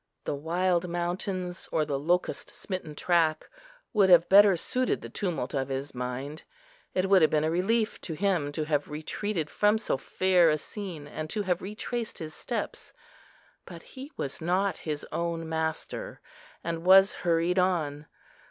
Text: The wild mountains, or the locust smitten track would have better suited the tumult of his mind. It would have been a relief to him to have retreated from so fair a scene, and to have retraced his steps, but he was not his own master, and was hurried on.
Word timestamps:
The 0.23 0.33
wild 0.33 0.89
mountains, 0.89 1.69
or 1.71 1.85
the 1.85 1.99
locust 1.99 2.55
smitten 2.55 2.95
track 2.95 3.47
would 3.93 4.09
have 4.09 4.27
better 4.29 4.57
suited 4.57 5.01
the 5.01 5.11
tumult 5.11 5.53
of 5.53 5.67
his 5.69 5.93
mind. 5.93 6.41
It 6.95 7.07
would 7.07 7.21
have 7.21 7.29
been 7.29 7.43
a 7.43 7.51
relief 7.51 8.01
to 8.01 8.15
him 8.15 8.51
to 8.53 8.63
have 8.63 8.87
retreated 8.89 9.47
from 9.47 9.77
so 9.77 9.97
fair 9.97 10.49
a 10.49 10.57
scene, 10.57 11.05
and 11.05 11.29
to 11.29 11.43
have 11.43 11.61
retraced 11.61 12.17
his 12.17 12.33
steps, 12.33 12.93
but 13.63 13.83
he 13.93 14.11
was 14.17 14.41
not 14.41 14.77
his 14.77 15.05
own 15.11 15.47
master, 15.47 16.19
and 16.63 16.83
was 16.83 17.11
hurried 17.21 17.59
on. 17.59 18.07